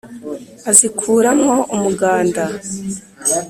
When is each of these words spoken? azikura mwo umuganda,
azikura 0.69 1.29
mwo 1.39 1.55
umuganda, 1.75 2.43